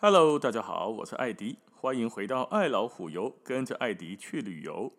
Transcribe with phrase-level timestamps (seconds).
[0.00, 4.92] Hello，大家好，我是艾迪，欢迎回到爱老虎游，跟着艾迪去旅游。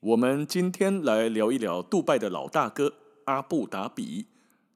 [0.00, 2.94] 我们今天来聊一聊杜拜的老大哥
[3.26, 4.28] 阿布达比。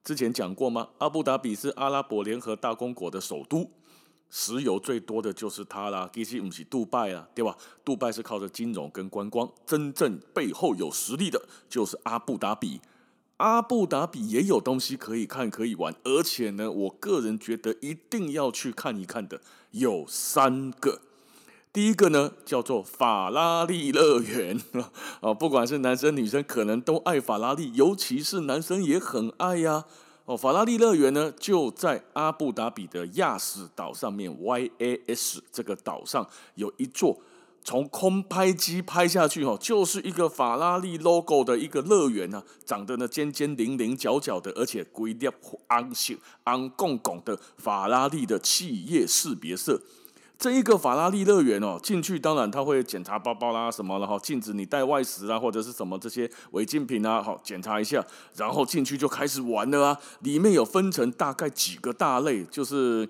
[0.05, 0.91] 之前讲过吗？
[0.99, 3.71] 阿布达比是阿拉伯联合大公国的首都。
[4.35, 7.55] 石油最多的就是它啦，其实不是杜拜啊，对吧？
[7.85, 12.81] 杜拜是靠着金融跟观光，真正背后有实力的就是阿布达比。
[13.37, 21.03] 阿布达比也有东西可以看可以玩，而且呢，我个人觉得一定要去看一看的有三个。
[21.71, 24.59] 第一个呢叫做法拉利乐园
[25.21, 29.85] 啊，不管是男生女生，可能都爱法拉利，尤其是男生也很爱呀。
[30.25, 37.21] 哦，法拉利乐园呢，就在阿布达比的亚斯岛上面，YAS 这个岛上有一座
[37.65, 45.29] 从空拍机拍下去哦，就是一个法拉利 logo 的一个乐园啊，长得呢尖尖棱棱角角的，而且规定
[45.69, 49.81] 昂秀昂拱拱的法拉利的企业识别色。
[50.43, 58.05] 这一个法拉利乐园哦，进去当然他会检查包包啦什么，然后禁止你带外食啊或者是什么这些违禁品啊，好检查一下，
[58.35, 59.97] 然后进去就开始玩了啊。
[60.23, 63.09] 里面有分成大概几个大类，就是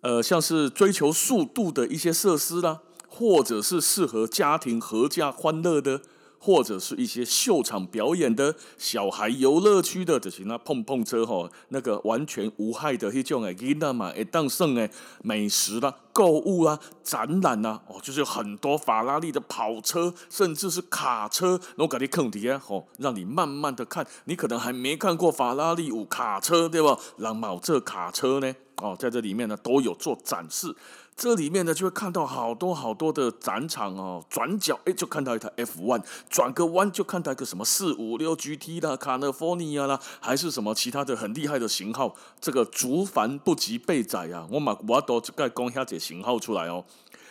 [0.00, 6.00] 呃像是追求速度的一些设施啦，或者是适合家庭合家欢乐的。
[6.44, 14.90] 或者是一些秀场表演的小孩游乐区的，就是那碰碰车吼，那个完全无害的那种诶，囡仔嘛会当胜诶，
[15.22, 26.98] 美食啦、购物啦、展览啦，哦，就是有很多法拉利的跑车，甚至是卡车，我给你坑底下吼，让你慢慢的看，你可能还没看过法拉利有卡车对吧？
[27.16, 30.76] 让某这卡车呢，哦，在这里面呢都有做展示。
[31.16, 34.24] 这里面呢，就会看到好多好多的展场哦。
[34.28, 42.16] 转角哎，就看到一台 F1，转个弯就看到一个什么四五六 GT 啦、卡利福尼亚啦，还是什么其他的很厉害的型号。
[42.40, 46.84] 这个族繁不及备载啊，我马我都该讲下这型号出来哦。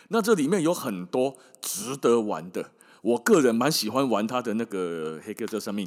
[0.08, 2.70] 那这里面有很多值得玩的，
[3.02, 5.86] 我个人蛮喜欢玩它的那个黑哥这上面，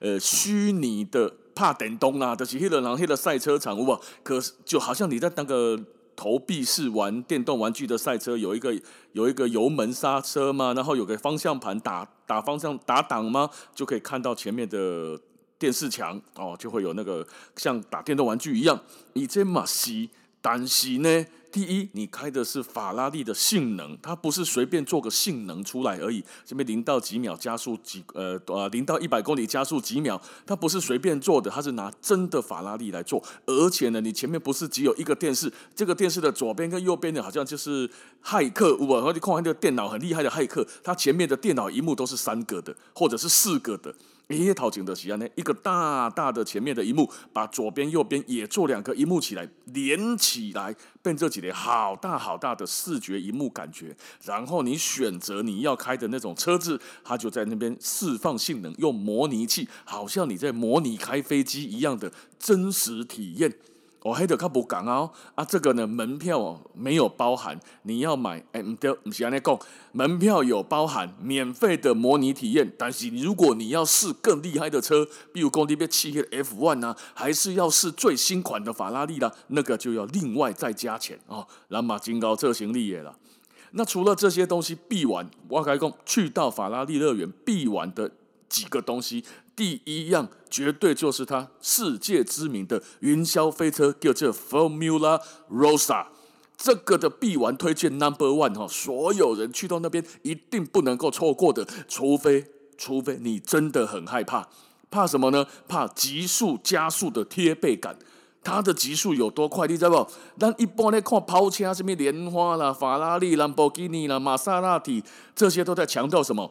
[0.00, 5.80] 呃，虚拟的帕电动啊，就是黑的狼黑的赛车场，哇，可是就好像你在那个。
[6.18, 8.76] 投币式玩电动玩具的赛车，有一个
[9.12, 13.48] 有一个油门刹车嘛，然后有个方向盘打打方向打档吗？
[13.72, 15.16] 就可以看到前面的
[15.60, 17.24] 电视墙哦，就会有那个
[17.54, 18.80] 像打电动玩具一样。
[19.12, 20.08] 以前嘛是，
[20.42, 21.24] 但是呢。
[21.50, 26.22] 第一，你开的是法拉利的性能，它不是随便做个性能出来而已。
[26.44, 33.22] 这边零到几秒加速几呃呃零到一百公里加速几秒，它不是随便做的，它是拿真的法拉利来做。
[33.46, 37.88] 而且呢，你前面不是只有一个电视，这个电视的左边跟右边的好像就是
[38.22, 43.94] 骇客，我然后你看看这个电脑很厉害的骇客，它前面的电脑一幕都是三个的或者是四个的。
[44.28, 53.96] 诶，陶景的喜欢呢，一个大大的前面的一幕，把左边右边也做两个一幕起来连起来，变这几列好大好大的视觉一幕感觉。
[54.24, 63.54] 然后你选择你要开的那种车子，它就在那边释放性能，用模拟器，好像你在模拟开飞机一样的真实体验。
[64.02, 69.58] 我还得靠不讲哦，啊，这个呢，门票哦没有包含，你要买，哎，唔对，唔是安尼讲，
[69.92, 83.16] 门票有包含免费的模拟体验，但是如果你要试更厉害的车，比如讲你要骑个 F1 啊，还是要试最新款的法拉利啦，那个就要另外再加钱哦，蓝马金高这行李也了。
[83.72, 88.10] 那除了这些东西必玩，我跟你讲，去到法拉利乐园必玩的
[88.48, 89.24] 几个东西。
[89.54, 95.20] 第一样绝对就是它世界知名的云霄飞车，叫做 Formula
[95.50, 96.06] Rossa，
[96.56, 104.48] 这个的必玩推荐 Number One 哈，所有人去到那边一定不能够错过的，除非除非你真的很害怕，
[104.90, 105.44] 怕什么呢？
[105.66, 107.98] 怕急速加速的贴背感，
[108.44, 109.66] 它的极速有多快？
[109.66, 110.10] 你知道不？
[110.38, 115.02] 但一般来看跑车，什么莲花啦、法拉利、兰博基尼啦、玛莎拉蒂，
[115.34, 116.48] 这些都在强调什么？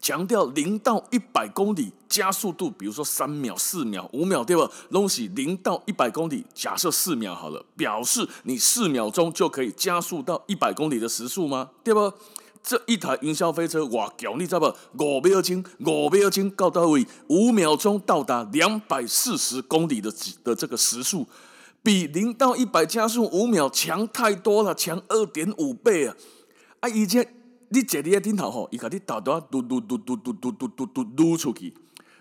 [0.00, 4.68] 强调零到一百公里加速度，比如说三秒、四秒、五秒，对吧？
[4.90, 11.70] 东西零到一百公里，假设四秒好了，表示你四秒钟就可以加速到一百公里的时速吗？
[11.84, 12.14] 对吧？
[12.62, 15.04] 这一台云霄飞车，哇，屌，你知道不？
[15.04, 20.10] 五秒钟，五秒钟到到位，五秒钟到达两百四十公里的
[20.42, 21.26] 的这个时速，
[21.82, 26.16] 比零到一百加速五秒强太多了，强二点五倍啊！
[26.80, 27.36] 啊，以前。
[27.70, 31.74] 你坐你的顶头吼，伊甲你导导嘟嘟嘟嘟嘟嘟嘟嘟嘟撸出去。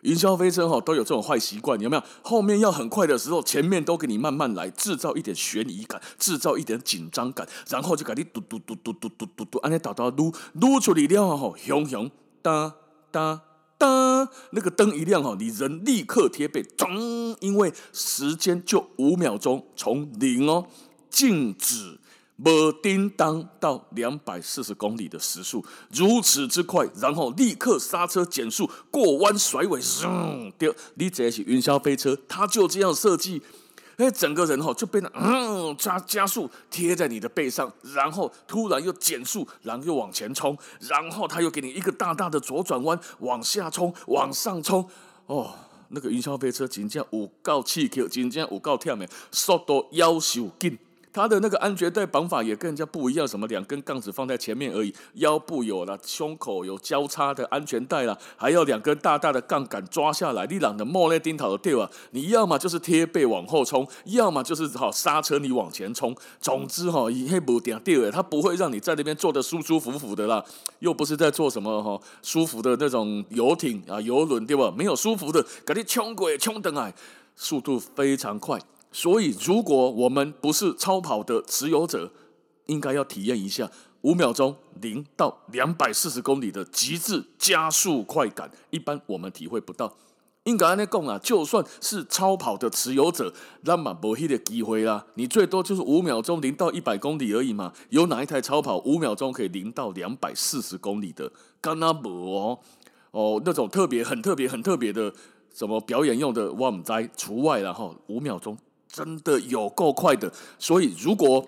[0.04, 2.04] 云霄飞车吼都有这种坏习惯，有没有？
[2.22, 12.10] 后面要很快的时候，前面都给你慢慢来，制造一点悬疑感，制造一点紧张感，然后就甲你嘟嘟嘟嘟嘟嘟嘟嘟，安尼导导撸撸出去了吼，熊熊
[12.42, 12.76] 哒
[13.12, 13.42] 哒
[13.78, 20.68] 哒，那个灯一亮吼，你人立刻贴背，咚，因为时间就五秒钟，从零哦
[21.10, 21.99] 静止。
[22.42, 33.42] 没叮当到两百四十公里的时速如此之快，然后立刻刹车减速过弯甩尾，嗯，对，你这是云霄飞车，它就这样设计，
[33.98, 44.88] 哎，整个人哈就变得嗯加加速贴在你的背上，然后突然又减速，然后又往前冲，然后他又给你一个大大的左转弯，往下冲，往上冲，
[45.26, 45.54] 哦，
[45.90, 50.80] 那个云霄飞车真正有够刺激，真正有够忝的，速度夭寿紧。
[51.12, 60.46] 它的那个安全带绑法也跟人家不一样，什么两根杠子放在前面而已，腰部有了，胸口有交叉的安全带了，还要两根大大的杠杆抓下来。
[60.46, 61.90] 你懒得摸那钉头的掉啊！
[62.12, 66.16] 你要么就是贴背往后冲，要么就是好刹车你往前冲。
[66.40, 70.44] 总之哈，一黑不掉掉，它不会让你在那边坐得舒舒服服的啦，
[70.80, 74.72] 又不是在坐什么哈舒服的那种游艇啊游轮对吧？
[74.76, 76.94] 没有舒服的，给你冲鬼冲等来，
[77.36, 78.60] 速度非常快。
[78.92, 82.12] 所以，如果我们不是超跑的持有者，
[82.66, 83.70] 应该要体验一下
[84.02, 88.50] 五秒钟零到两百四十公里的极致加速快感。
[88.70, 89.96] 一般我们体会不到。
[90.44, 93.32] 应该安尼讲啊，就算是超跑的持有者，
[93.62, 95.06] 那么没那个机会啦。
[95.16, 97.74] 你最多就是五秒钟零到一百公里而已嘛。
[97.90, 101.32] 有哪一台超跑五秒钟可以零到两百四十公里的？
[101.62, 102.58] 干那没哦
[103.12, 105.14] 哦，那种特别、很特别、很特别的
[105.54, 107.94] 什么表演用的，我们在除外了哈。
[108.08, 108.58] 五秒钟。
[108.92, 111.48] 真的有够快的，所以如果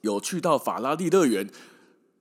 [0.00, 1.48] 有去到法拉利乐园，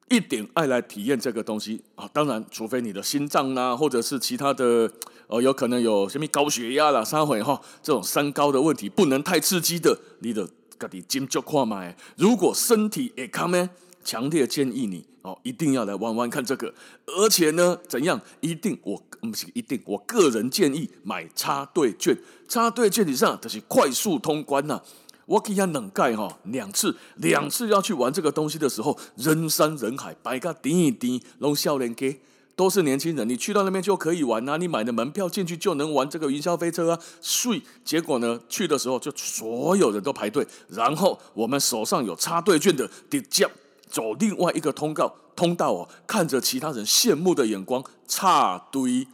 [0.09, 2.09] 一点爱来体验这个东西啊！
[2.11, 4.91] 当然，除非你的心脏呐、啊，或者是其他的，
[5.27, 10.47] 呃，有可能有什么高血压啦、三回哈，这种三高的问题，不能太刺激的，你的
[10.79, 11.93] 自己斟酌看嘛。
[12.15, 13.69] 如果身体也康呢，
[14.03, 15.05] 强烈建议你。
[15.27, 16.73] 哦，一定要来玩玩看这个，
[17.05, 18.21] 而且呢，怎样？
[18.39, 22.17] 一定我不是一定，我个人建议买插队券。
[22.47, 24.83] 插队券以上就是快速通关呐、啊。
[25.25, 32.17] 我给他冷盖哈，两次，两次要去玩这个东西的时候，人山人海，摆个滴一点，拢少年家，
[32.55, 33.27] 都是年轻人。
[33.27, 36.99] 你去到那边就可以玩啊，你买的门票进去就能玩这个云霄飞车啊。
[37.21, 43.45] 睡结果呢，去的时候就所有人都排队，然后我们手上有插队券的直接。
[43.89, 49.07] 走另外一个通告通道哦，看着其他人羡慕的眼光插队，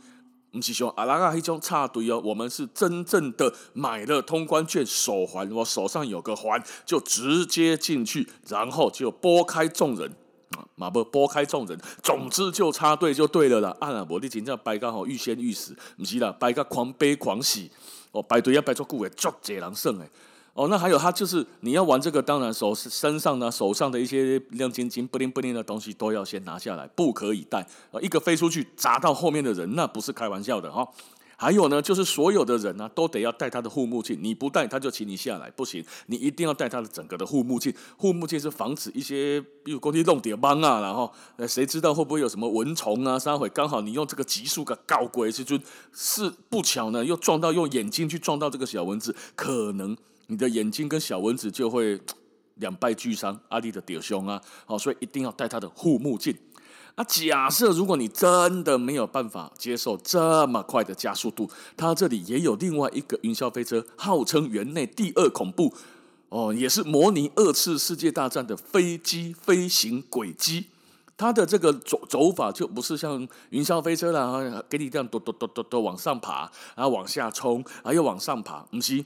[0.51, 10.09] 不是说阿拉阿一种插队哦，我们是真正的买了通关券手环，我手上有个环，就直接进去，然后就拨开众人
[10.57, 13.75] 啊，马不拨开众人，总之就插队就对了啦。
[13.79, 17.69] 啊，我的紧张白刚好欲仙欲死，不是啦，白个狂悲狂喜
[18.11, 20.09] 哦，排队要排足久诶，足侪人算诶。
[20.53, 27.65] 哦，那还有，他就是你要玩这个，当然手身上呢，手上的一些亮晶晶、布灵布灵的东西都要先拿下来，不可以带。
[28.01, 30.87] 一个飞出去砸到后面的人，那不是开玩笑的哈、哦。
[31.43, 37.73] 还有呢，就是所有的人呢、啊，都得要戴他的护目镜，你不戴他就请你下来，不行，你一定要戴他的整个的护目镜。
[37.97, 43.19] 护目镜是防止一些，比如工地弄点帮啊，然后呃，谁知道会不会有什么蚊虫啊？
[43.19, 45.59] 三会刚好你用这个极速的搞鬼，是就
[45.91, 49.97] 是不巧呢，又撞到用眼睛去撞到这个小蚊子，可能。
[50.27, 51.99] 你的眼睛跟小蚊子就会
[52.55, 56.33] 两败俱伤，阿力的屌兄啊，好，所以一定要戴他的护目镜。
[56.95, 65.73] 啊，假设如果你真的没有办法接受这么快的加速度，它这里也有另外一个云霄飞车，号称园内第二恐怖
[66.29, 70.67] 哦，也是模拟二次世界大战的飞机飞行轨迹。
[71.17, 79.03] 它的这个走走法就不是像云霄飞车啦，给你这样嘟嘟嘟嘟嘟往上爬，然后往下冲，然后又往上爬，不是。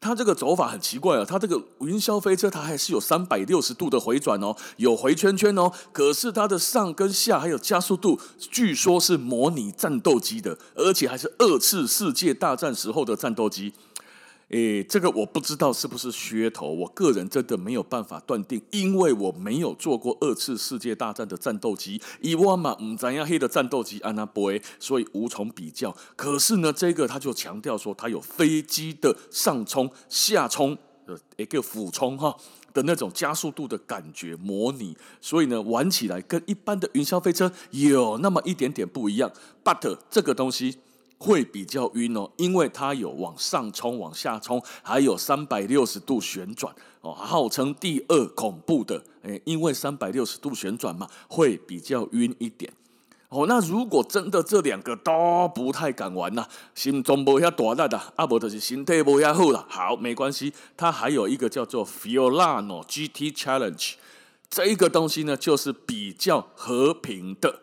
[0.00, 13.72] 它这个走法很奇怪啊，它这个云霄飞车它还是有三百六十度的回转哦，有回圈圈哦，可是它的上跟下还有加速度，据说是模拟战斗机的，而且还是二次世界大战时候的战斗机。
[14.50, 25.96] 诶，这个我不知道是不是噱头，我个人真的没有办法断定，因为我没有坐过二次世界大战的战斗机，伊万嘛唔知影黑的战斗机安那飞，所以无从比较。
[26.14, 32.36] 可是呢，这个他就强调说，它有飞机的上冲、下冲的一个俯冲哈
[32.72, 39.32] 的那种加速度的感觉模拟，所以呢，玩起来跟一般的云霄飞车有那么一点点不一样。
[39.64, 40.78] But 这个东西。
[41.18, 49.02] 会比较晕哦，因为它有往上冲、往下冲，还有三百六十度旋转哦，号称第二恐怖的。
[49.22, 52.72] 诶，因为三百六十度旋转嘛，会比较晕一点。
[53.28, 59.66] 哦，那如果真的这两个都不太敢玩呐，心中不要大大的，阿伯就是心态不要好了。
[59.68, 63.94] 好，没关系，它还有一个叫做 Fiorano GT Challenge，
[64.48, 67.60] 这一个东西呢，就是比较和平的，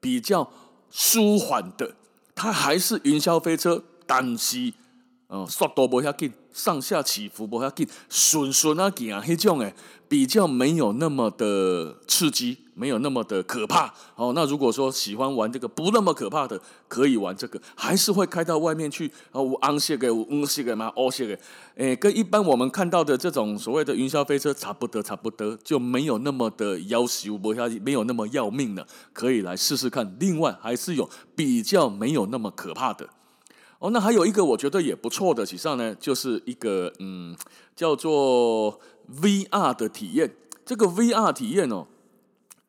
[0.00, 0.50] 比较。
[0.96, 1.96] 舒缓的，
[2.34, 4.72] 它还是云霄飞车，但是，
[5.28, 9.74] 呃，速度不遐紧，上下起伏不遐紧，顺顺啊行啊，那种诶，
[10.08, 12.63] 比较没有那么的刺激。
[12.74, 14.32] 没有那么的可怕哦。
[14.34, 19.40] 那如果说喜欢玩这个不那么可怕的，可以玩这个，还是会开到外面去啊。
[19.40, 21.38] 无昂些个，嗯些个嘛，哦些个，
[21.76, 30.16] 诶，跟一般我们看到的这种所谓的云霄飞车差不多，差不多就没有那么的要求，不要没有那么要命了，可以来试试看。
[30.18, 33.08] 另外还是有比较没有那么可怕的
[33.78, 33.90] 哦。
[33.90, 37.36] 那还有一个我觉得也不错的，其实呢就是一个嗯
[37.76, 38.80] 叫做
[39.20, 40.34] VR 的体验。
[40.64, 41.86] 这个 VR 体验哦。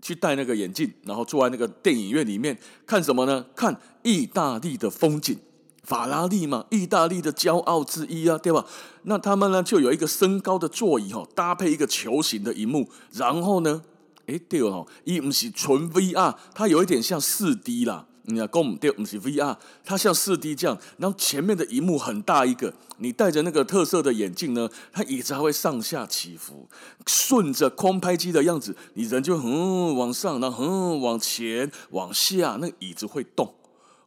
[0.06, 3.44] 去戴那个眼镜，然后坐在那个电影院里面看什么呢？
[3.56, 5.36] 看意大利的风景，
[5.82, 8.64] 法拉利嘛，意大利的骄傲之一啊，对吧？
[9.06, 13.82] 那他们呢就有一个升高的座椅哦，搭配一个球形的荧幕，然后呢，
[14.28, 18.06] 哎对哦，一不是纯 VR，它有一点像四 D 啦。
[18.28, 26.68] 你要跟我们对，不是 VR，它像四 D 这样，然后前面的荧幕很大一个，你戴着那个特色的眼镜呢，它椅子还会上下起伏，
[27.06, 33.54] 顺着空拍机的样子，你人就嗯往上，然后嗯往前往下，那个椅子会动，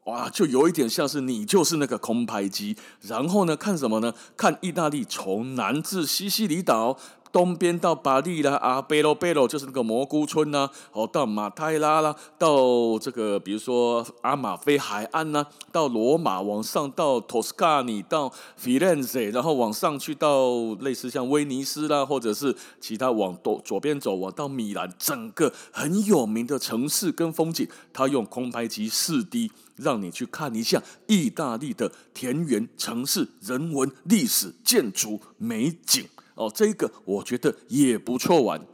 [0.05, 4.13] 哇，就有一点像是你就是那个空拍机，然后呢看什么呢？
[4.37, 6.99] 看意大利从南至西西里岛。
[7.31, 36.07] 东边到巴利啦，啊，贝罗贝罗就是那个蘑菇村呐，哦，到马泰拉啦，到这个比如说阿马菲海岸呐，到罗马往上到托斯卡尼，到 fiance，然后往上去到类似像威尼斯啦，或者是其他往左左边走，往到米兰，整个很有名的城市跟风景，他用空拍机四 D 让你去看一下意大利的田园城市、人文、历史、建筑美景。
[36.39, 38.65] 哦，这个我觉得也不错玩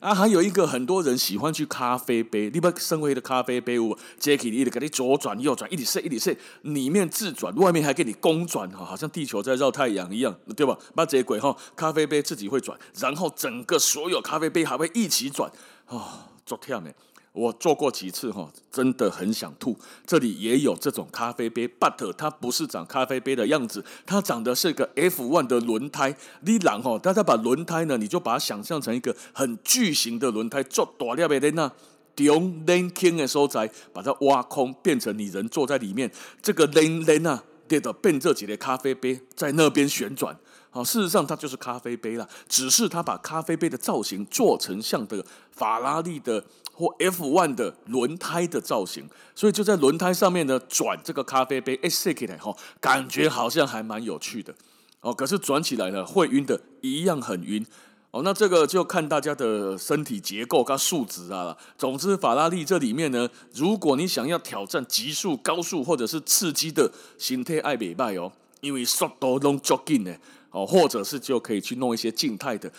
[0.00, 0.12] 啊！
[0.12, 10.76] 还有一个很多人喜欢去咖啡杯，你把生活的咖啡杯，我 j a c k i e 你的给你左转右转，一直射一直射，里面自转，外面还给你公转哈，好像地球在绕太阳一样，对吧？
[10.96, 15.48] 把这鬼哈，咖啡杯自己会转，然后整个所有咖啡杯还会一起转
[15.86, 16.92] 啊，足忝的。
[17.34, 19.76] 我做过几次哈，真的很想吐。
[20.06, 26.16] 这里也有这种咖啡杯，but 它不是长咖啡杯的样子，它长的是个 F1 的轮胎。
[26.42, 31.72] 你然后，大家把轮胎呢，你就把它想象成一个很巨型的轮胎，做大了的那
[32.18, 36.08] 用 linking 的所在，把它挖空，变成你人坐在里面。
[36.40, 40.38] 这个轮轮啊，对的，变这几个咖啡杯在那边旋转。
[40.74, 46.44] 好，事实上它就是咖啡杯了，只是它把咖啡杯的造型做成像的法拉利的。
[46.76, 54.52] 或 F1 的轮胎的造型，所以就在轮胎上面呢转这个咖啡杯，哎，射起来哈，感觉好像还蛮有趣的
[55.00, 55.14] 哦。
[55.14, 57.64] 可是转起来呢会晕的，一样很晕
[58.10, 58.22] 哦。
[58.24, 61.56] 那这个就看大家的身体结构跟素质啊。
[61.78, 70.18] 总之，法拉利这里面呢，如果你想要挑战极速、高速或者是刺激的形态，爱美拜哦，因为速度拢足紧的
[70.54, 72.70] 哦，或者是就可以去弄一些静态的。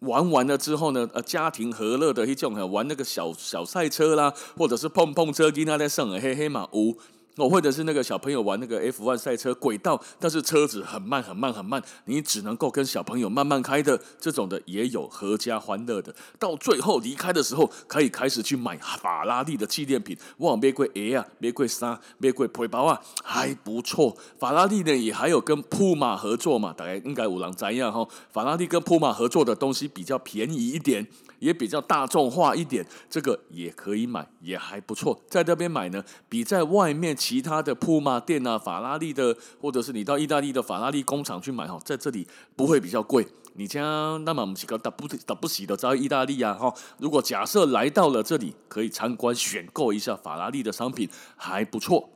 [0.00, 6.96] 玩完了之后呢，呃，家庭和乐的一种，玩那个小小赛车啦，或者是碰碰车，跟他在上嘿嘿嘛，呜。
[7.38, 16.14] 哦，或者是那个小朋友玩那个 F1 赛车轨道，但是车子很慢很慢很慢，你只能够跟小朋友慢慢开的这种的也有阖家欢乐的。
[16.38, 24.16] 到最后离开的时候，可以开始去买法拉利的纪念品，哇，玫瑰 A 啊，玫瑰三，玫瑰背包啊，还不错。
[24.38, 28.06] 法拉利呢也还有跟普马合作嘛，大概应该有人知样哈。
[28.32, 31.06] 法拉利跟普马合作的东西比较便宜一点。
[31.38, 35.16] 也比较大众化一点，这个也可以买，也还不错。
[35.30, 43.28] 在这边买呢，比在外面其他的普马店啊、法拉利的，或者是你到意大利的法拉利工厂去买哈，在这里不会比较贵。
[43.52, 51.06] 你将那么我们几个打不打不起的在意大利啊哈，如果假设来到了这里，可以参观选购一下法拉利的商品，
[51.36, 52.08] 还不错。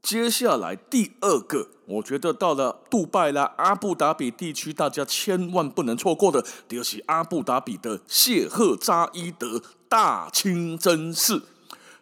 [0.00, 11.42] 接下来第二个，我觉得到了杜拜啦、阿布达比地区，大家千万不能错过的，就是阿布达比的谢赫扎伊德大清真寺。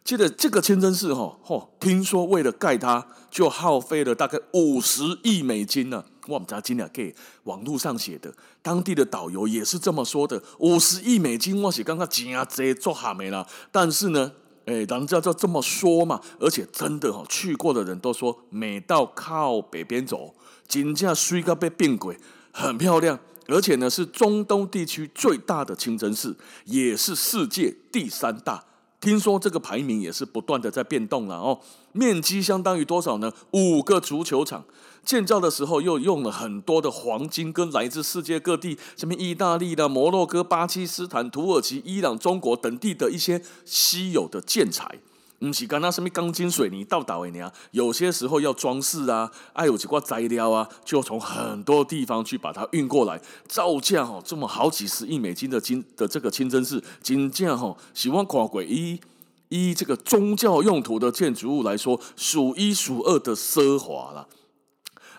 [0.05, 6.05] 记得这个清真寺，哈，嚯，听说为了盖它，就耗费了大概五十亿美金呢。
[6.29, 8.33] 我们家今天给网络上写的，
[8.63, 14.33] 当地的导游也是这么说的，五十亿美金，我是刚刚真啊这做哈没了，但是呢。
[14.65, 20.37] 哎，人家就这么说嘛，而且真的哈，去过的人都说，每到靠北边走，
[20.69, 22.17] 金价水个被变鬼，
[22.53, 23.19] 很漂亮，
[23.49, 28.65] 而且呢是中东地区最大的清真寺，也是世界第三大。
[29.03, 31.59] 听说这个排名也是不断的在变动了哦。
[31.91, 33.33] 面积相当于多少呢？
[33.51, 34.65] 五个足球场。
[35.05, 45.01] 建造的时候又用了很多的黄金，跟来自世界各地，什么意大利的、摩洛哥、巴基斯坦、土耳其、伊朗、中国等地的一些稀有的建材。
[45.49, 47.51] 不是干那什么钢筋水泥倒倒的呢？
[47.73, 59.01] 有些时候要装饰啊，哎有几块材料啊，就从很多地方去把它运过来，造价哈这么好几十亿美金的金的这个清真寺，金价哈喜欢夸贵一
[59.49, 64.29] 依这个宗教用途的建筑物来说，数一数二的奢华了。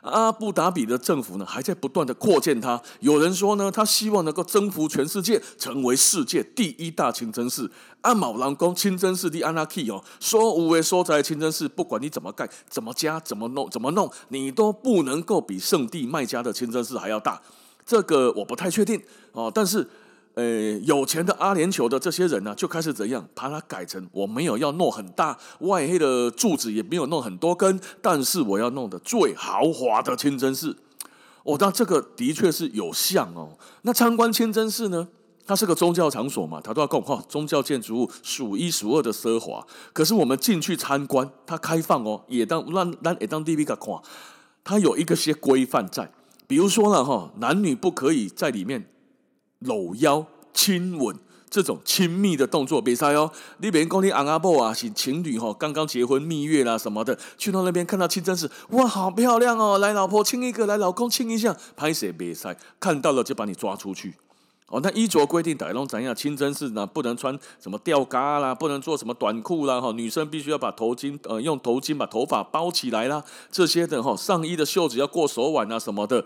[0.04, 2.80] 阿布达比的政府呢，还在不断的扩建它。
[3.00, 7.72] 有人说呢，他希望能够征服全世界，成为世界第一大清真寺。
[8.02, 17.42] 阿毛兰公清真寺的安拉 key 哦，说无为说在清真寺，不管你怎么盖、怎么加、怎么弄、怎么弄，你都不能够比圣地麦加的清真寺还要大。
[17.86, 19.90] 这个我不太确定哦，但是。
[20.36, 20.44] 呃，
[20.80, 30.76] 有钱的阿联酋的这些人呢，就开始怎样把它改成我没有要弄很大，外黑的柱子也没有弄很多根，但是我要弄的最豪华的清真寺。
[31.44, 33.58] 哦，那这个的确是有像哦。
[33.84, 35.08] 那参观清真寺呢，
[35.46, 39.64] 它是个宗教场所嘛，它都要讲哈，宗教建筑物数一数二的奢华。
[39.94, 44.02] 可是我们进去参观，它开放哦，也当让让也当 DV 个看，
[44.64, 46.12] 它有一个些规范在，
[46.48, 48.90] 比如说呢哈，男女不可以在里面。
[49.66, 51.16] 搂腰、亲吻
[51.50, 53.32] 这种亲密的动作，别塞哦。
[53.60, 59.78] 你别讲你昂阿婆啊，是情侣哈，刚刚结婚蜜月啦什么的，去到那边看到清真寺，哇，好漂亮哦！
[59.78, 62.58] 来，老婆亲一个，来，老公亲一下，拍谁别塞？
[62.80, 64.16] 看到了就把你抓出去
[64.70, 64.80] 哦。
[64.82, 66.16] 那衣着规定，大家怎样？
[66.16, 76.26] 清真寺呢，不能穿什么吊嘎啦，不能做什么短裤啦，哈，女生必须要把头巾呃用头巾把头发包起来啦，这些的哈，上衣的袖子要过手腕啊什么的，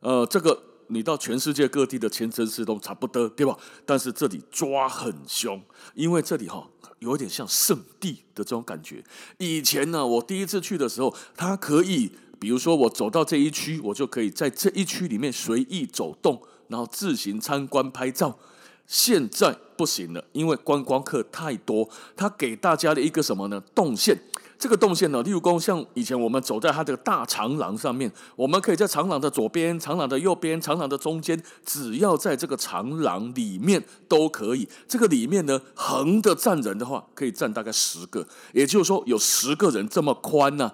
[0.00, 0.62] 呃，这个。
[0.88, 3.56] 你到全世界各地的清真寺都差不多，对吧？
[3.86, 5.62] 但是这里抓很凶，
[5.94, 6.68] 因为这里哈
[6.98, 9.02] 有点像圣地的这种感觉。
[9.38, 18.38] 以前呢，我第一次去的时候，它可以，比如说我走到这一区，我就可以在这一区里面随意走动，然后自行参观拍照。
[18.86, 23.62] 现在不行了，因为观光客太多，它给大家的一个什么呢？
[23.74, 24.18] 动线。
[24.58, 34.68] 这个动线呢，例如说像以前我们走在它这个大长廊上面，我们可以在长廊的左边、长廊的右边、长廊的中间，只要在这个长廊里面都可以。
[34.88, 40.72] 这个里面呢，横的站人的话，可以站大概十个，也就是说有十个人这么宽呢、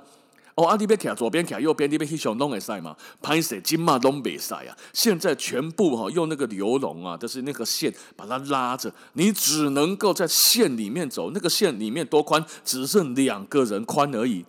[0.57, 4.77] 哦，阿弟别卡左边卡右边，你别去想弄个赛嘛，拍死金马东北赛啊！
[4.93, 14.45] 现在全部哈用那个牛笼啊，就是那个线把它拉着，你只能够在线里面走，那个线里面多宽，只剩两个人宽而已。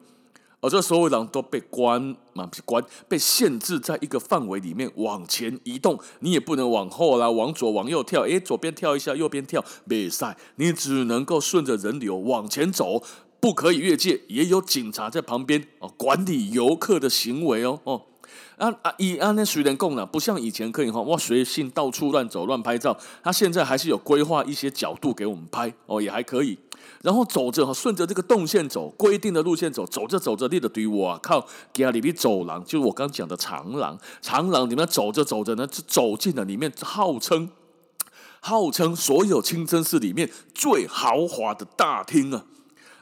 [0.61, 13.03] 而这所有人都被关嘛，不是关被限制在一个范围里面往前移动，你也不能往后啦，往左往右跳，诶，左边跳一下，右边跳，没赛，你只能够顺着人流往前走。
[13.45, 18.01] 不可以越界，也有警察在旁边哦，管理游客的行为哦哦。
[18.57, 26.57] 啊啊，以安那虽然供了，不像以前可以哈哇随性到处乱走乱拍照，他现在还是有规划一些角度给我们拍哦，也还可以。
[27.03, 37.51] 然后走着哈，顺着这个动线走，规定的路线走，走着走着，立的队哇靠，家里边走廊，就是我刚讲的长廊，长廊里面走着走着呢，就走进了里面，号称
[38.39, 42.45] 号称所有清真寺里面最豪华的大厅啊。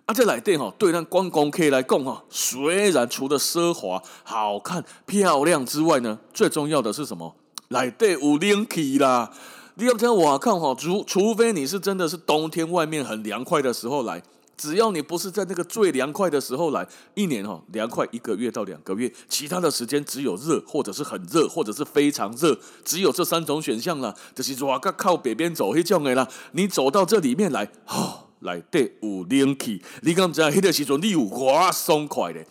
[0.05, 7.33] 啊，这来电哈，对咱观光客来讲哈，虽然除了奢华、好看、漂亮之外呢，最重要的是什么？
[7.69, 9.31] 来电有冷气啦！
[9.75, 14.21] 你要听我看哈，除除非你是真的是冬天外面很凉快的时候来，
[14.57, 16.85] 只要你不是在那个最凉快的时候来，
[17.15, 24.13] 一年哈凉快一个月到两个月，其他的时间只有热或者是很热或者是非常热，只有这三种选项了。
[24.35, 26.27] 就是说，靠北边走，那种的啦。
[26.51, 28.25] 你走到这里面来，哈。
[28.43, 32.45] 来对有冷气，你刚才那个时候你有哇松快咧，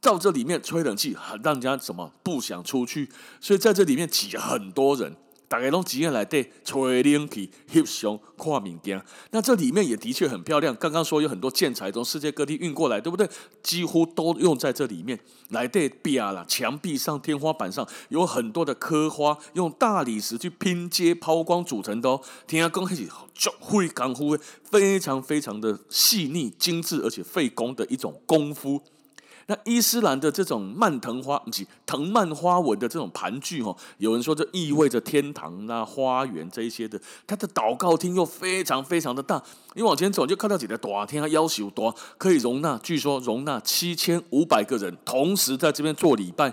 [0.00, 3.08] 到这里面吹冷气，让人家什么不想出去，
[3.40, 5.16] 所以在这里面挤很多人。
[5.48, 9.02] 大概都几个来对吹冷气、翕相、看物件。
[9.30, 10.76] 那这里面也的确很漂亮。
[10.76, 13.28] 刚刚说有很多建材从世界各地运过来，对不对？
[13.62, 15.18] 几乎都用在这里面。
[15.48, 22.20] 来对壁啦，墙壁上、天花板上有很多的刻花，用大理石去拼接抛光组成的哦。
[22.46, 28.82] 听下讲还是就会功夫，非常非常的细腻、精致，而且费工的一种功夫。
[29.50, 37.00] 那伊斯兰的这种蔓藤花，不是藤蔓花纹的这种盘踞哦，有人说这意味着天堂啊、花园这一些的。
[37.26, 39.42] 它的祷告厅又非常非常的大，
[39.74, 46.52] 你往前走就看到几个大厅，它要求多可以容纳，据说容纳七千五百个人同时在这边做礼拜。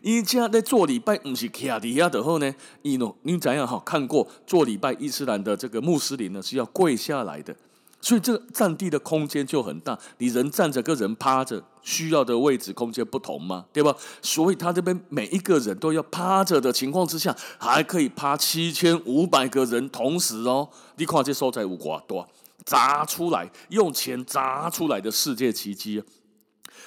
[0.00, 2.54] 一家在做礼拜，不是卡地亚的后呢？
[2.82, 3.82] 你喏，你怎样哈？
[3.84, 7.52] 看过做礼拜伊斯兰的这个穆斯林呢，是要跪下来的。
[8.00, 13.94] 所以这个占地的空间就很大，你人站着跟人趴着需要的位置空间不同嘛，对吧？
[14.22, 20.68] 所以他这边每一个人都要趴着的情况之下，还可以趴七千五百个人同时哦。
[20.96, 22.26] 你看这所在有多？
[22.64, 26.02] 砸出来，用钱砸出来的世界奇迹！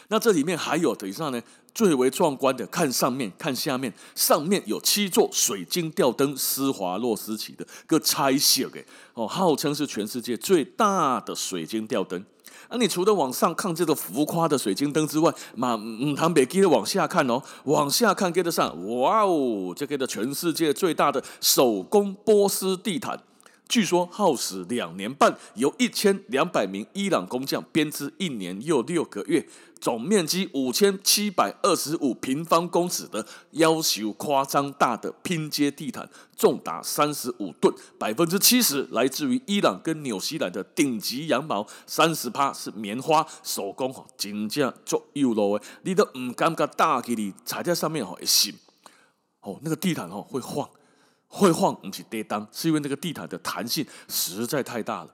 [0.10, 1.42] 那这里面还有等一下呢，
[1.74, 12.24] 最为壮观的，看上面，看下面，上面有七座水晶吊灯，施华洛世奇的个拆卸给哦，号称是全世界最大的水晶吊灯。
[12.70, 23.22] 那、啊、你除了往上看这个浮夸的水晶灯之外，嘛，嗯，他们别记得往下看哦，往下看跟得上，哇哦，这个的全世界最大的手工波斯地毯。
[23.68, 29.48] 据说耗时两年半，由一千两百名伊朗工匠编织一年又六个月，
[29.82, 48.54] 总面积五千七百二十五平方公尺的要求夸张大的拼接地毯，重达三十五吨，百分之七十来自于伊朗跟纽西兰的顶级羊毛，三十趴是棉花手工，哈，真正足有路诶，你都唔感觉大给你踩在上面吼会醒，
[49.42, 50.70] 哦，那个地毯吼会晃。
[51.34, 55.10] 会晃，不是跌当，是因为那个地毯的弹性实在太大了。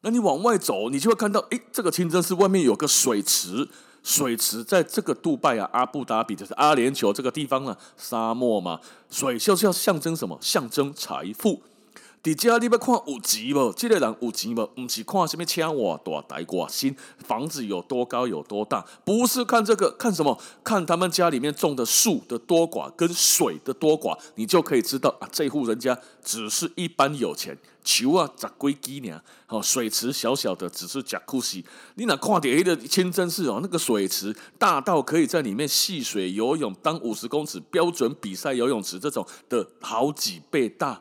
[0.00, 3.68] 那你往外走，你就会看到，诶，这个清真寺外面有个水池，
[4.02, 10.38] 水池在这个杜拜啊，阿布达比就是阿联酋这个地方呢，沙漠嘛，水就是要象征什么？
[10.40, 11.62] 象征财富。
[12.22, 13.72] 底下你要看有钱不？
[13.72, 14.66] 这个人有钱不？
[14.66, 20.38] 不是看什么车哇大大挂新房子有多高有多大，不是看这个，看什么？
[20.62, 29.22] 看他们家里面种的树的多寡跟水的多寡，你就可以知道啊，这户人家只是一般有钱，球啊砸龟鸡呢？
[29.48, 31.64] 哦，水池小小的，只是假库西。
[31.94, 41.00] 你那看点的清真寺哦，那个水池大到可以在里面戏水游泳，当五十公尺标准比赛游泳池这种的好几倍大。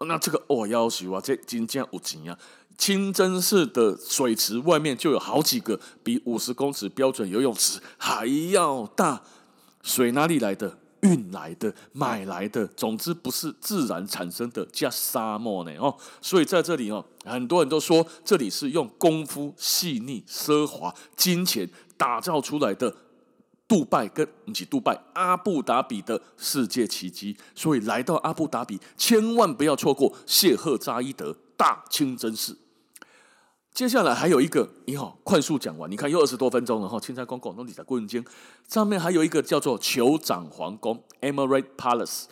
[0.00, 2.38] 那这个哦，要求啊，这真正有钱啊！
[2.76, 9.22] 清真寺的水池外面就有好几个比五十公尺标准游泳池还要大。
[9.82, 10.78] 水哪里来的？
[11.00, 12.66] 运来的，买来的。
[12.68, 15.96] 总之不是自然产生的，叫沙漠呢哦。
[16.20, 22.94] 所以在这里哦，很多人都说这里是用功夫、细腻、奢华、金钱打造出来的。
[23.68, 32.58] 杜拜跟不是杜拜，阿布达比的世界奇迹，所以来到阿布达比，千万不要错过谢赫扎伊德大清真寺。
[33.74, 36.98] 接下来还有一个，你好，快速讲完，你看又二十多分钟了哈。
[36.98, 38.24] 青菜公公，那你在过人间
[38.68, 42.24] 上面还有一个叫做酋长皇宫 （Emirate Palace），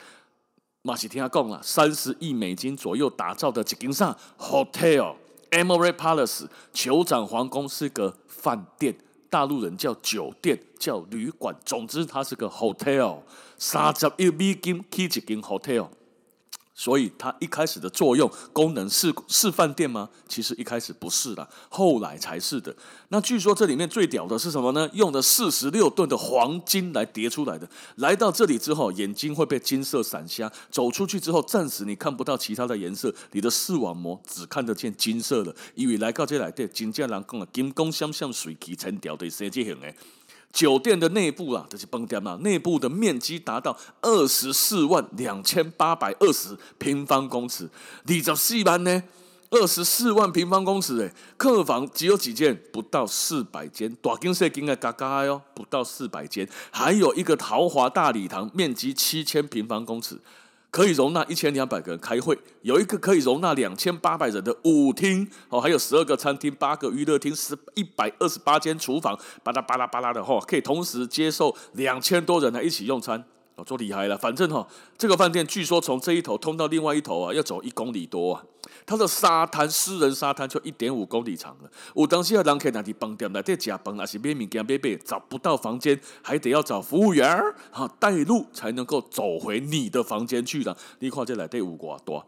[0.81, 8.97] 马西听他讲了，三十亿美金左右打造的几间上 Hotel，Emirate Palace，酋长皇宫是个饭店。
[9.35, 13.19] 大陆人叫酒店，叫旅馆，总之它是个 hotel，
[13.59, 15.89] 三十一美金起一间 hotel。
[16.75, 20.09] 所以它一开始的作用功能是是饭店吗？
[20.29, 22.75] 其实一开始不是的，后来才是的。
[23.11, 24.91] 那据说这里面最屌的是什么呢？
[24.93, 27.69] 用了四十六吨的黄金来叠出来的。
[27.97, 35.55] 来到这里之后，眼睛会被金色闪瞎；走出去之后，暂时你看不到其他的颜色，你的视网膜只看得见金色的。
[35.77, 39.95] 因为来到这里的金家人讲啊，金光闪闪，水气沉掉的设计型的。
[40.55, 47.69] 酒店的内部啊，这是崩掉嘛，内部的面积达到二十四万两千八百二十平方公尺。
[48.07, 49.03] 二十四万呢？
[49.51, 52.57] 二十四万平方公尺诶，客房只有几间？
[52.73, 53.93] 不到四百间。
[54.01, 56.49] 大金色金的嘎嘎哟，不到四百间。
[56.71, 60.19] 还有一个豪华大礼堂，面积七千平方公尺。
[60.75, 73.25] 可以容纳一千两百个人开会，有一个可以容纳两千八百人的舞厅哦，还有十二个餐厅、八个娱乐厅、十一百二十八间厨房，巴拉巴拉巴拉的哈，可以同时接受两千多人来一起用餐。
[73.57, 74.67] 哦，做厉害了，反正哈，
[74.99, 78.45] 这个饭店据说从这一头通到另外一头啊，要走一公里多啊。
[78.85, 81.71] 它的沙滩，私人沙滩就一点五公里长了。
[81.95, 90.77] 有当时啊，人客那里饭店来在加班，还是买物件买买，找不到房间，还得要找服务员儿哈带路，才能够走回你的房间去了。
[90.99, 92.27] 你看这来对五瓜多。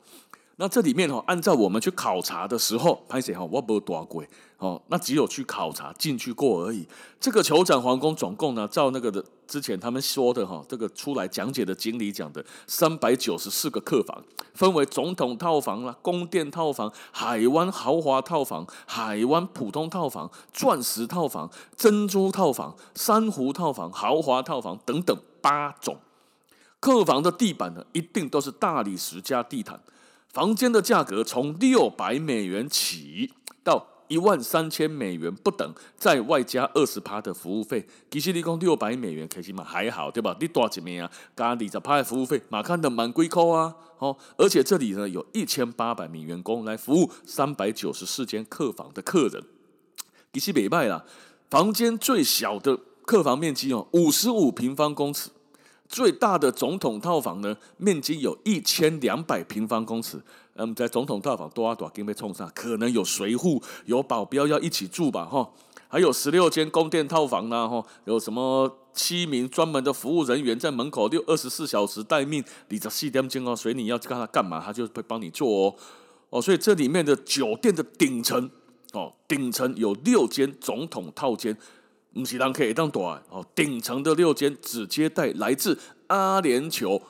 [0.59, 6.89] 那这里面哈，按照我们去考察的时候，拍谢哈，我没多贵哦，那只有去考察进去过而已。
[7.21, 25.99] 这个酋长皇宫总共呢，照那个的之前他们说的哈，这个出来讲解的经理讲的，三百九十四个客房，分为总统套房啦、宫殿套房、海湾豪华套房、海湾普通套房、钻石套房、珍珠套房、珊瑚套房、豪华套房等等八种。
[26.81, 29.79] 客房的地板呢，一定都是大理石加地毯。
[30.37, 33.33] 房间的价格从六百美元起
[33.65, 37.89] 到一万三千美元不等，再外加二十趴的服务费。
[38.11, 40.37] 其实你讲六百美元，开心嘛还好，对吧？
[40.39, 41.11] 你多几名啊？
[41.35, 43.75] 加二十趴的服务费，马看的蛮贵扣啊！
[43.97, 49.43] 哦，而且这里呢有一千八百名员工来服务三百九十四间客房的客人。
[50.35, 51.03] 其实没卖啦，
[51.49, 55.31] 房间最小的客房面积哦五十五平方公尺。
[55.89, 60.21] 最大的总统套房呢，面积有一千两百平方公尺。
[60.55, 65.49] 那嗯，在总统套房多啊多，给被冲上，可能有随扈、有保镖要一起住吧，哈。
[65.89, 75.75] 还有十六间宫殿套房呢，哈，有什么七名专门的服务人员在门口六二十四小时待命，你这四点钟哦，随你要看他干嘛，他就会帮你做哦。
[76.31, 78.51] 哦，所以这里面的酒店的顶层，
[78.93, 81.57] 哦，顶层有六间总统套间，
[82.21, 87.01] 不是人可以当大哦，顶层的六间只接待来自阿联酋，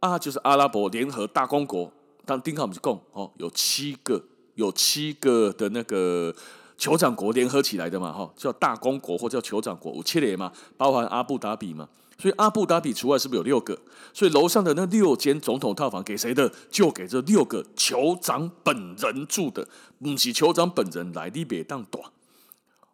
[0.00, 1.92] 啊，就是阿拉伯联合大公国。
[2.24, 4.22] 当丁克我们共哦，有七个，
[4.54, 6.34] 有七个的那个。
[6.78, 13.76] 酋长国联合起来的嘛，哈，叫大公国或叫酋长国，有七个嘛，包含阿布达比嘛，所以阿布达比除外是不是有六个？
[14.14, 16.48] 所以楼上的那六间总统套房给谁的？
[16.70, 19.66] 就给这六个酋长本人住的，
[19.98, 22.00] 不是酋长本人来你别当短。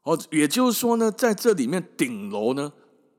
[0.05, 2.73] 哦，也就是说呢，在这里面顶楼呢，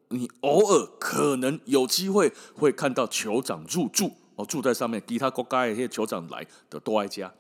[0.10, 7.32] 你偶尔可能有机会会看到酋长入住，哦，住在上面，其他国家一些酋长来的多爱家。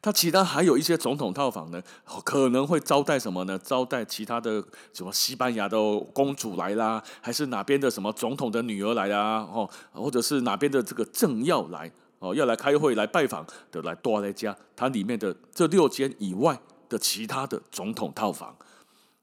[0.00, 1.82] 他其他还有一些总统套房呢，
[2.24, 3.58] 可能会招待什么呢？
[3.58, 5.76] 招待其他的什么西班牙的
[6.12, 9.38] 公主来啦，还是哪边的什么总统的女儿来啦？
[9.50, 18.54] 哦，或者是哪边的这个政要来哦，要来开会来拜访的来多来家，它里面的这六间以外的其他的总统套房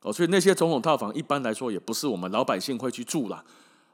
[0.01, 3.43] 哦，所以那些总统套房一般来说也不是我们老百姓会去住啦。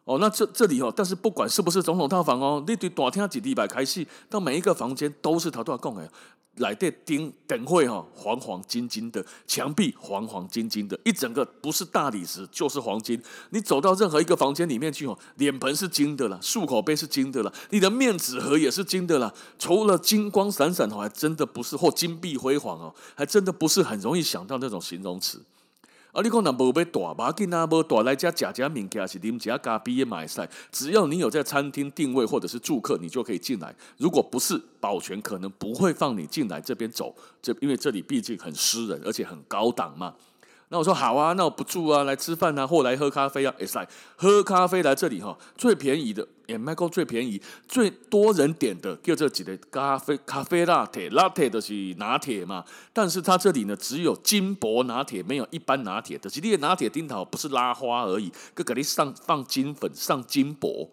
[0.05, 6.09] 哦，那这这里哦，但是不管是不是总统套房哦，你对大厅几礼拜开戏，到每一个房间都是他都要讲的。
[6.57, 13.21] 来电顶等会哈，黄黄金金的墙壁，黄黄金金的，一整个不是大理石就是黄金。
[13.51, 19.31] 你走到任何一个房间里面去哦，脸盆是金的了，漱口杯是金的了，你的面纸盒也是金的了。
[19.59, 25.39] 除了金光闪闪哦，还真的不是或金碧辉煌哦，还真的不是很容易想到那种形容词。
[26.17, 30.49] 啊，你讲那无要大，无紧啊，无大来家食食物件是啉食咖啡的买菜。
[30.71, 33.75] 只要你有在餐厅定位或者是住客，你就可以进来。
[33.97, 37.15] 如果不是，保全可能不会放你进来这边走。
[37.39, 40.15] 这因为这里毕竟很私人，而且很高档嘛。
[40.69, 43.53] 那我说好啊，那我不住啊，来吃饭啊，或来喝咖啡啊。
[43.59, 52.65] 哎塞，喝咖啡来这里哈，最便宜的也卖够最便宜，最多人点的就这几个咖啡，咖啡拿铁，拿铁的是拿铁嘛。
[52.91, 56.29] 但是它这里呢，只有金箔拿铁，没有一般拿铁的。
[56.29, 60.89] 其实拿铁顶头不是拉花而已，搁给你上放金粉，上金箔，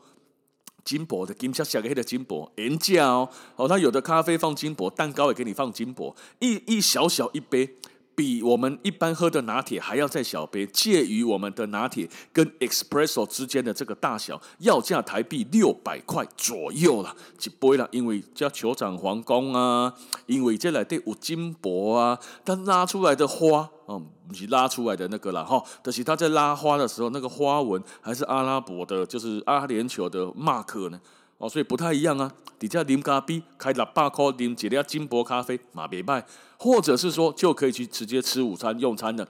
[0.85, 3.31] 金箔的金色小个黑的金箔，原价哦。
[3.57, 7.77] 哦，它有的咖啡放金箔，蛋糕也给你放金箔，一一小小一杯。
[8.15, 17.89] 比我们一般喝的拿铁还要再小杯，介于我们的拿铁跟 espresso 之间的这个大小，要价台币六百块左右了，一杯了。
[17.91, 19.93] 因为叫酋长皇宫啊，
[20.27, 31.01] 因为这里的有金箔啊，它拉出来的花哦，不是拉出来的那个了哈，但是他在拉花的时候，那个花纹还是阿拉伯的，就是阿联酋的 mark 呢。
[31.49, 32.33] 所以不太一样啊。
[32.59, 36.25] 底下啉咖啡，开六百块啉一粒金箔咖啡，嘛别卖。
[36.57, 39.29] 或者是说，就可以去直接吃午餐用餐的，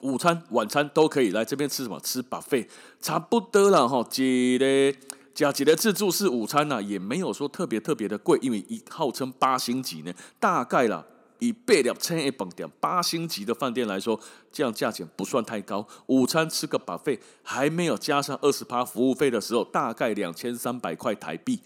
[0.00, 2.00] 午餐、晚餐都可以来这边吃什么？
[2.00, 2.68] 吃 buffet，
[3.00, 4.02] 差不多了哈。
[4.08, 4.96] 几嘞，
[5.34, 11.04] 加几嘞自助式午餐呢、啊，也没有说特别特别的贵，因为一号称八星级呢，大概啦。
[11.38, 14.18] 以八两千一饭店八星级的饭店来说，
[14.52, 15.86] 这样价钱不算太高。
[16.06, 21.60] 午餐吃个 buffet，还没有加上二十趴服务费的时候，大概两千三百块台币。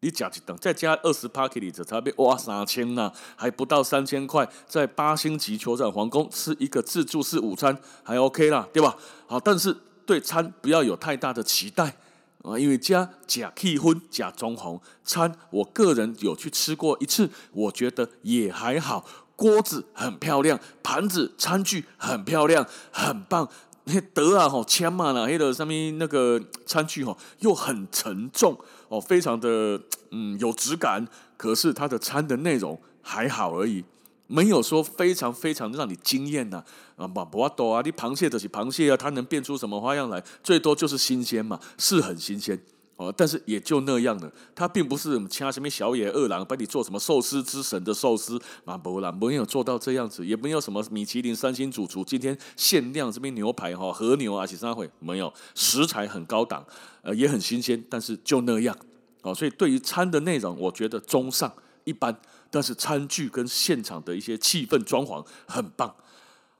[0.00, 8.96] 你加一等，再加二十趴给你，这差不多哇三千呐，还不到三千块，在八星级酋长皇宫吃一个自助式午餐还 OK 啦，对吧？
[9.26, 11.96] 好，但是对餐不要有太大的期待。
[12.42, 19.04] 啊，因为加假气氛假装红餐，我个人有去吃过一次，我觉得也还好。
[19.34, 23.48] 锅子很漂亮，盘子餐具很漂亮，很棒。
[23.84, 31.06] 那德啊吼，千嘛啦，黑的上面那个餐具吼又很沉重哦，非常的嗯有质感。
[31.36, 33.84] 可是它的餐的内容还好而已。
[34.30, 36.62] 没有说非常非常让你惊艳呐，
[36.96, 40.22] 啊，不不多啊，你螃蟹都是螃蟹啊，它能变出什么花样来？
[40.42, 42.60] 最多就是新鲜嘛，是很新鲜
[42.96, 56.62] 哦，但是也就那样了，它并不是掐什么小野二郎帮你做什么寿司之神的寿司，啊不啦，没有做到这样子，也没有什么米其林三星主厨今天限量这边牛排哈和牛啊，其实会没有，食材很高档，
[57.00, 58.76] 呃也很新鲜，但是就那样
[59.22, 61.50] 哦，所以对于餐的内容，我觉得中上
[61.84, 62.14] 一般。
[62.50, 65.94] 但是餐具跟现场的一些气氛装潢很棒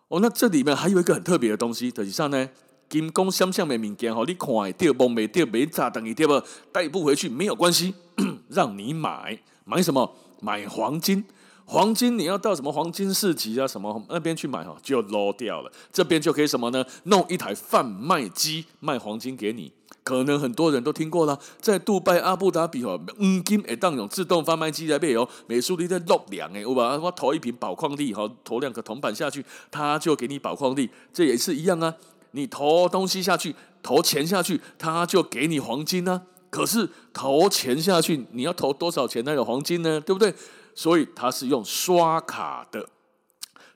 [0.08, 0.20] 哦。
[0.20, 2.48] 那这里面还有一个很特别的东西，实际上呢，
[2.88, 6.42] 金光闪闪的物件哈，你看会到摸不到没炸等于对不？
[6.72, 7.94] 带不回去没有关系，
[8.48, 10.14] 让你买买什么？
[10.40, 11.24] 买黄金，
[11.64, 15.72] 黄金你要到什么黄金市集啊什么那边去买哈，就漏掉了。
[15.92, 16.84] 这边就可以什么呢？
[17.04, 19.72] 弄一台贩卖机卖黄金给你。
[20.02, 31.94] 可能很多人都听过了，在杜拜阿布达比哦，黄金会当用自动贩卖机来卖哦，美术力在落两诶，我把我投一瓶宝矿力哈，投两个铜板下去，他就给你宝矿力，这也是一样啊，
[32.30, 36.22] 你投东西下去，投钱下去，他就给你黄金呢、啊。
[36.50, 40.00] 可是投钱下去，你要投多少钱才有黄金呢？
[40.00, 40.32] 对不对？
[40.74, 42.88] 所以它是用刷卡的。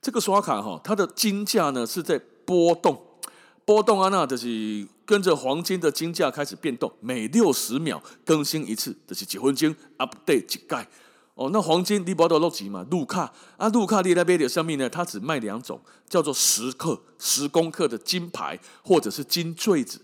[0.00, 2.98] 这个刷卡哈，它的金价呢是在波动，
[3.64, 10.88] 波动啊，那就是跟着黄金的金价开始变动，每六十秒更新一次，就是几分钟 update 几盖。
[11.34, 12.84] 哦，那黄金你不要落几嘛？
[12.90, 20.00] 路卡啊，路卡你那边的上面呢，它只卖两种，叫做十克、十公克的金牌，或者是金坠子。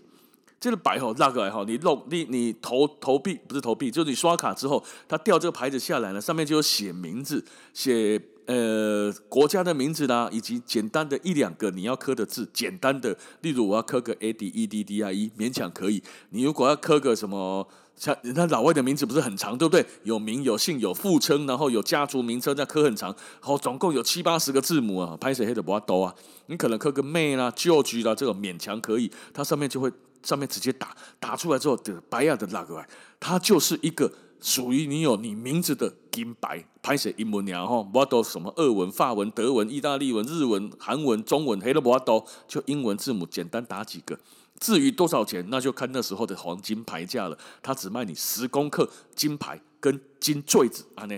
[0.59, 16.01] 这个白吼那个来吼，你漏你你投投币不是投币，就是你刷卡之后，它掉这个牌子下来了，上面就有写名字，写呃国家的名字啦，以及简单的一两个你要刻的字，简单的，例如我要刻个 A D E D D I E，勉强可以。
[16.31, 19.85] 你如果要刻个什么，像人家老外的名字不是很长，对不对？
[20.01, 26.15] 有名有姓有父称，然后有家族名称，再刻很长，好，总共有七八十个字母啊，拍谁黑的不要多啊。
[26.47, 29.91] 你可能刻个 May 啦、旧居啦，这个勉强可以，它上面就会。
[30.21, 32.85] 上面直接打打出来之后的白亚的那个，
[33.21, 44.19] 它就是一个属于你有你名字的金牌，拍写英文鸟哈，不都什么俄文、法文、德文、意大利文、日文、韩文、中文，黑了不都就英文字母简单打几个。
[44.59, 47.37] 至于多少钱，那就看那时候的黄金牌价了。
[47.61, 51.17] 他只卖你十公克金牌跟金坠子啊呢。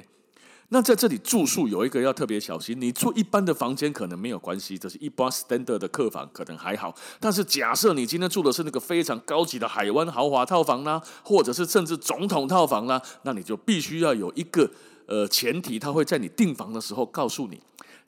[0.74, 6.96] 那在这里住宿有一个要特别小心，你住一般的房间可能没有关系，这是一般 standard 的客房可能还好。
[7.20, 14.72] 但是假设你今天住的是那个非常高级的海湾豪华套房呢，或者是甚至总统套房呢，那你就必须要有一个
[15.08, 17.60] 呃前提，他会在你订房的时候告诉你。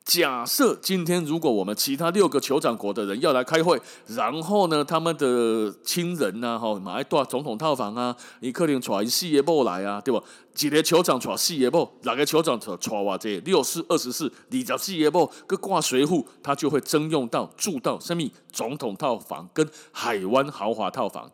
[0.05, 10.21] 假设今天如果我们其他六个酋长国的人要来开会，然后呢，他们的亲人呐，哈，买一栋总统套房啊，你可能带四个某来啊，对吧？
[10.53, 21.31] 几个酋长带四个某，哪个酋长带带哇这六四二十四，二十四个某，个挂随扈，他就会征用到住到什么总统套房跟海湾豪华套房。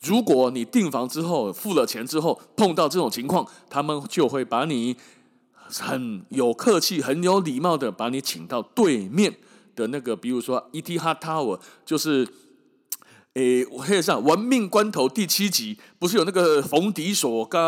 [0.00, 4.96] 如果你订房之后付了钱之后碰到这种情况，他们就会把你。
[5.70, 9.36] 很有客气、很有礼貌的把你请到对面
[9.76, 12.26] 的那个，比如说 Etihad Tower，就是，
[13.34, 17.60] 诶，我黑上《玩命关头》第七集，不是有那个冯迪索跟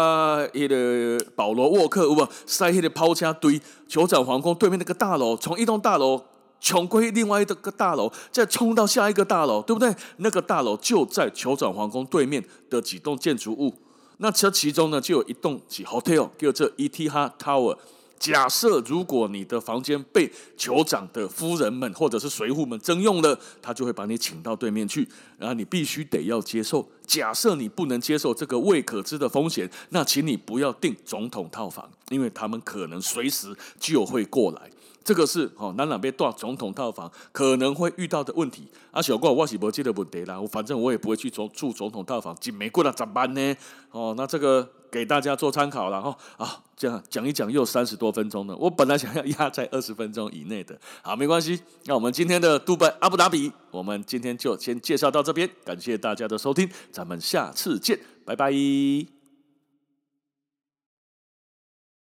[0.54, 6.24] 那个保罗沃克，不塞黑的抛家堆，酋长皇宫对面那个大楼，从一栋大楼
[6.60, 9.94] 冲过另外一个大楼，再冲到下一个大楼，对不对？
[10.18, 13.74] 那个大楼就在酋长皇宫对面的几栋建筑物。
[14.22, 17.76] 那这其中呢，就有一栋 hotel，叫做 Etihad Tower。
[18.20, 25.08] 假设如果你的房间被酋长的夫人们或者是随扈们征用了，他就会把你请到对面去，
[25.38, 26.88] 然后你必须得要接受。
[27.04, 34.70] 假设你不能接受这个未可知的风险，那请你不要订总统套房，因为他们可能随时就会过来。
[35.04, 38.68] 这个是哦，南两边住总统套房可能会遇到的问题。
[38.90, 43.56] 啊，小怪我是不记得问题啦，我反正我也不会去住住总统套房，进美国了怎么办呢？
[43.90, 44.68] 哦，那这个。
[44.92, 48.54] 给大家做参考了哈啊，这样讲一讲又三十多分钟了。
[48.54, 51.58] 我本来想要压在二十分钟以内的，好，没关系。
[51.86, 58.52] 那我们今天的杜拜阿布达比，我们今天就先介绍到这边，感谢大家的收听，咱们下次见，拜拜。